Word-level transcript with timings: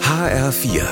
HR4, 0.00 0.82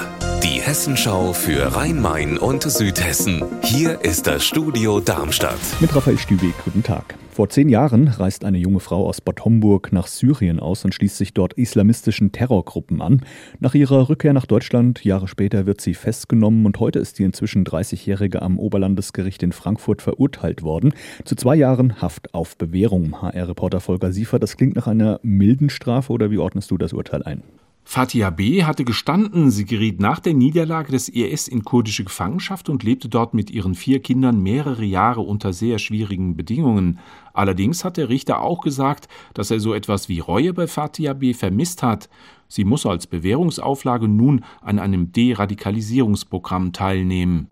die 0.42 0.60
Hessenschau 0.60 1.32
für 1.32 1.76
Rhein-Main 1.76 2.38
und 2.38 2.64
Südhessen. 2.64 3.44
Hier 3.62 4.00
ist 4.00 4.26
das 4.26 4.44
Studio 4.44 4.98
Darmstadt. 4.98 5.60
Mit 5.78 5.94
Raphael 5.94 6.18
Stübeck, 6.18 6.54
guten 6.64 6.82
Tag. 6.82 7.14
Vor 7.30 7.50
zehn 7.50 7.68
Jahren 7.68 8.08
reist 8.08 8.44
eine 8.44 8.58
junge 8.58 8.80
Frau 8.80 9.06
aus 9.06 9.20
Bad 9.20 9.44
Homburg 9.44 9.92
nach 9.92 10.08
Syrien 10.08 10.58
aus 10.58 10.84
und 10.84 10.92
schließt 10.92 11.18
sich 11.18 11.34
dort 11.34 11.52
islamistischen 11.52 12.32
Terrorgruppen 12.32 13.00
an. 13.00 13.20
Nach 13.60 13.74
ihrer 13.74 14.08
Rückkehr 14.08 14.32
nach 14.32 14.46
Deutschland, 14.46 15.04
Jahre 15.04 15.28
später, 15.28 15.64
wird 15.64 15.80
sie 15.80 15.94
festgenommen 15.94 16.66
und 16.66 16.80
heute 16.80 16.98
ist 16.98 17.20
die 17.20 17.24
inzwischen 17.24 17.64
30-Jährige 17.64 18.42
am 18.42 18.58
Oberlandesgericht 18.58 19.44
in 19.44 19.52
Frankfurt 19.52 20.02
verurteilt 20.02 20.64
worden. 20.64 20.94
Zu 21.24 21.36
zwei 21.36 21.54
Jahren 21.54 22.02
Haft 22.02 22.34
auf 22.34 22.56
Bewährung. 22.56 23.22
HR-Reporter 23.22 23.78
Volker 23.78 24.10
Siefer, 24.10 24.40
das 24.40 24.56
klingt 24.56 24.74
nach 24.74 24.88
einer 24.88 25.20
milden 25.22 25.70
Strafe 25.70 26.12
oder 26.12 26.32
wie 26.32 26.38
ordnest 26.38 26.72
du 26.72 26.76
das 26.76 26.92
Urteil 26.92 27.22
ein? 27.22 27.44
Fatia 27.84 28.30
B. 28.30 28.64
hatte 28.64 28.84
gestanden, 28.84 29.50
sie 29.50 29.64
geriet 29.64 30.00
nach 30.00 30.20
der 30.20 30.34
Niederlage 30.34 30.92
des 30.92 31.08
IS 31.08 31.48
in 31.48 31.64
kurdische 31.64 32.04
Gefangenschaft 32.04 32.68
und 32.68 32.82
lebte 32.82 33.08
dort 33.08 33.34
mit 33.34 33.50
ihren 33.50 33.74
vier 33.74 34.00
Kindern 34.00 34.42
mehrere 34.42 34.84
Jahre 34.84 35.20
unter 35.20 35.52
sehr 35.52 35.78
schwierigen 35.78 36.36
Bedingungen. 36.36 37.00
Allerdings 37.34 37.84
hat 37.84 37.96
der 37.96 38.08
Richter 38.08 38.40
auch 38.40 38.60
gesagt, 38.60 39.08
dass 39.34 39.50
er 39.50 39.60
so 39.60 39.74
etwas 39.74 40.08
wie 40.08 40.20
Reue 40.20 40.54
bei 40.54 40.66
Fatia 40.66 41.12
B. 41.12 41.34
vermisst 41.34 41.82
hat. 41.82 42.08
Sie 42.48 42.64
muss 42.64 42.86
als 42.86 43.06
Bewährungsauflage 43.06 44.08
nun 44.08 44.44
an 44.60 44.78
einem 44.78 45.12
Deradikalisierungsprogramm 45.12 46.72
teilnehmen. 46.72 47.48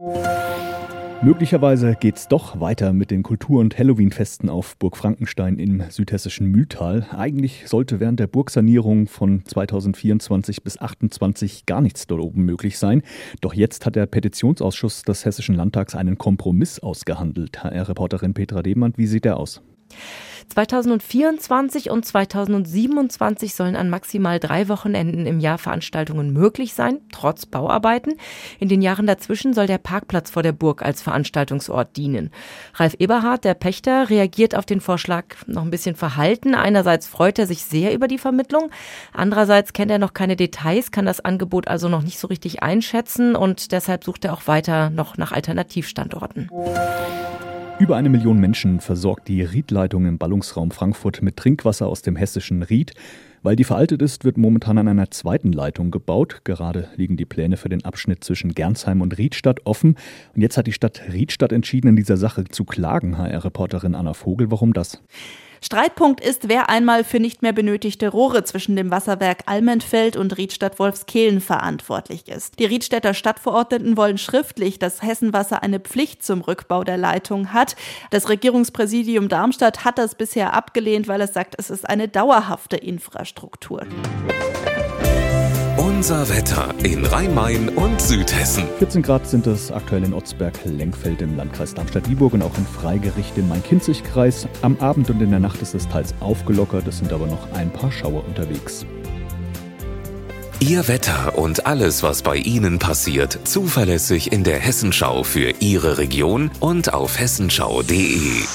Möglicherweise 1.22 1.96
geht's 2.00 2.28
doch 2.28 2.60
weiter 2.60 2.94
mit 2.94 3.10
den 3.10 3.22
Kultur- 3.22 3.60
und 3.60 3.76
Halloween-Festen 3.76 4.48
auf 4.48 4.78
Burg 4.78 4.96
Frankenstein 4.96 5.58
im 5.58 5.82
südhessischen 5.90 6.46
Mühltal. 6.46 7.06
Eigentlich 7.14 7.64
sollte 7.66 8.00
während 8.00 8.20
der 8.20 8.26
Burgsanierung 8.26 9.06
von 9.06 9.44
2024 9.44 10.64
bis 10.64 10.74
2028 10.74 11.66
gar 11.66 11.82
nichts 11.82 12.06
dort 12.06 12.22
oben 12.22 12.46
möglich 12.46 12.78
sein. 12.78 13.02
Doch 13.42 13.52
jetzt 13.52 13.84
hat 13.84 13.96
der 13.96 14.06
Petitionsausschuss 14.06 15.02
des 15.02 15.26
Hessischen 15.26 15.56
Landtags 15.56 15.94
einen 15.94 16.16
Kompromiss 16.16 16.78
ausgehandelt. 16.78 17.62
HR-Reporterin 17.62 18.32
Petra 18.32 18.62
Demand, 18.62 18.96
wie 18.96 19.06
sieht 19.06 19.26
der 19.26 19.36
aus? 19.36 19.60
2024 20.50 21.90
und 21.90 22.04
2027 22.04 23.54
sollen 23.54 23.76
an 23.76 23.88
maximal 23.88 24.40
drei 24.40 24.68
Wochenenden 24.68 25.26
im 25.26 25.40
Jahr 25.40 25.58
Veranstaltungen 25.58 26.32
möglich 26.32 26.74
sein, 26.74 27.00
trotz 27.12 27.46
Bauarbeiten. 27.46 28.14
In 28.58 28.68
den 28.68 28.82
Jahren 28.82 29.06
dazwischen 29.06 29.54
soll 29.54 29.66
der 29.66 29.78
Parkplatz 29.78 30.30
vor 30.30 30.42
der 30.42 30.52
Burg 30.52 30.82
als 30.82 31.02
Veranstaltungsort 31.02 31.96
dienen. 31.96 32.30
Ralf 32.74 32.94
Eberhardt, 32.98 33.44
der 33.44 33.54
Pächter, 33.54 34.10
reagiert 34.10 34.54
auf 34.56 34.66
den 34.66 34.80
Vorschlag 34.80 35.24
noch 35.46 35.62
ein 35.62 35.70
bisschen 35.70 35.94
verhalten. 35.94 36.54
Einerseits 36.54 37.06
freut 37.06 37.38
er 37.38 37.46
sich 37.46 37.64
sehr 37.64 37.94
über 37.94 38.08
die 38.08 38.18
Vermittlung, 38.18 38.70
andererseits 39.12 39.72
kennt 39.72 39.90
er 39.90 39.98
noch 39.98 40.14
keine 40.14 40.36
Details, 40.36 40.90
kann 40.90 41.06
das 41.06 41.20
Angebot 41.20 41.68
also 41.68 41.88
noch 41.88 42.02
nicht 42.02 42.18
so 42.18 42.26
richtig 42.26 42.62
einschätzen 42.62 43.36
und 43.36 43.72
deshalb 43.72 44.04
sucht 44.04 44.24
er 44.24 44.32
auch 44.32 44.46
weiter 44.46 44.90
noch 44.90 45.16
nach 45.16 45.32
Alternativstandorten. 45.32 46.50
Über 47.80 47.96
eine 47.96 48.10
Million 48.10 48.38
Menschen 48.38 48.78
versorgt 48.78 49.26
die 49.26 49.40
Riedleitung 49.40 50.04
im 50.04 50.18
Ballungsraum 50.18 50.70
Frankfurt 50.70 51.22
mit 51.22 51.38
Trinkwasser 51.38 51.86
aus 51.86 52.02
dem 52.02 52.14
hessischen 52.14 52.62
Ried. 52.62 52.92
Weil 53.42 53.56
die 53.56 53.64
veraltet 53.64 54.02
ist, 54.02 54.22
wird 54.22 54.36
momentan 54.36 54.76
an 54.76 54.86
einer 54.86 55.10
zweiten 55.10 55.50
Leitung 55.50 55.90
gebaut. 55.90 56.42
Gerade 56.44 56.88
liegen 56.96 57.16
die 57.16 57.24
Pläne 57.24 57.56
für 57.56 57.70
den 57.70 57.82
Abschnitt 57.82 58.22
zwischen 58.22 58.52
Gernsheim 58.52 59.00
und 59.00 59.16
Riedstadt 59.16 59.64
offen. 59.64 59.96
Und 60.34 60.42
jetzt 60.42 60.58
hat 60.58 60.66
die 60.66 60.74
Stadt 60.74 61.00
Riedstadt 61.10 61.52
entschieden, 61.52 61.88
in 61.88 61.96
dieser 61.96 62.18
Sache 62.18 62.44
zu 62.44 62.66
klagen, 62.66 63.16
HR-Reporterin 63.16 63.94
Anna 63.94 64.12
Vogel. 64.12 64.50
Warum 64.50 64.74
das? 64.74 65.02
Streitpunkt 65.62 66.24
ist, 66.24 66.48
wer 66.48 66.70
einmal 66.70 67.04
für 67.04 67.20
nicht 67.20 67.42
mehr 67.42 67.52
benötigte 67.52 68.08
Rohre 68.08 68.44
zwischen 68.44 68.76
dem 68.76 68.90
Wasserwerk 68.90 69.42
Almenfeld 69.46 70.16
und 70.16 70.36
Riedstadt 70.38 70.78
Wolfskehlen 70.78 71.40
verantwortlich 71.40 72.28
ist. 72.28 72.58
Die 72.58 72.64
Riedstädter 72.64 73.12
Stadtverordneten 73.12 73.96
wollen 73.96 74.16
schriftlich, 74.16 74.78
dass 74.78 75.02
Hessenwasser 75.02 75.62
eine 75.62 75.78
Pflicht 75.78 76.24
zum 76.24 76.40
Rückbau 76.40 76.82
der 76.82 76.96
Leitung 76.96 77.52
hat. 77.52 77.76
Das 78.10 78.28
Regierungspräsidium 78.30 79.28
Darmstadt 79.28 79.84
hat 79.84 79.98
das 79.98 80.14
bisher 80.14 80.54
abgelehnt, 80.54 81.08
weil 81.08 81.20
es 81.20 81.34
sagt, 81.34 81.56
es 81.58 81.68
ist 81.68 81.88
eine 81.88 82.08
dauerhafte 82.08 82.76
Infrastruktur. 82.76 83.86
Unser 86.00 86.30
Wetter 86.30 86.74
in 86.82 87.04
Rhein-Main 87.04 87.68
und 87.68 88.00
Südhessen. 88.00 88.64
14 88.78 89.02
Grad 89.02 89.28
sind 89.28 89.46
es 89.46 89.70
aktuell 89.70 90.02
in 90.02 90.14
Otzberg-Lenkfeld 90.14 91.20
im 91.20 91.36
Landkreis 91.36 91.74
Darmstadt-Dieburg 91.74 92.32
und 92.32 92.40
auch 92.40 92.56
in 92.56 92.64
Freigericht 92.64 93.36
im 93.36 93.50
Main-Kinzig-Kreis. 93.50 94.48
Am 94.62 94.78
Abend 94.78 95.10
und 95.10 95.20
in 95.20 95.30
der 95.30 95.40
Nacht 95.40 95.60
ist 95.60 95.74
es 95.74 95.86
teils 95.86 96.14
aufgelockert, 96.20 96.86
es 96.86 96.96
sind 96.96 97.12
aber 97.12 97.26
noch 97.26 97.52
ein 97.52 97.70
paar 97.70 97.92
Schauer 97.92 98.24
unterwegs. 98.24 98.86
Ihr 100.60 100.88
Wetter 100.88 101.36
und 101.36 101.66
alles, 101.66 102.02
was 102.02 102.22
bei 102.22 102.36
Ihnen 102.36 102.78
passiert, 102.78 103.38
zuverlässig 103.44 104.32
in 104.32 104.42
der 104.42 104.58
Hessenschau 104.58 105.22
für 105.22 105.52
Ihre 105.60 105.98
Region 105.98 106.50
und 106.60 106.94
auf 106.94 107.20
hessenschau.de. 107.20 108.46